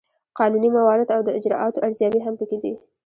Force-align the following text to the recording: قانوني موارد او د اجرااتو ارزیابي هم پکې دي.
قانوني 0.39 0.69
موارد 0.77 1.07
او 1.15 1.21
د 1.23 1.29
اجرااتو 1.39 1.83
ارزیابي 1.87 2.19
هم 2.25 2.33
پکې 2.39 2.57
دي. 2.63 2.73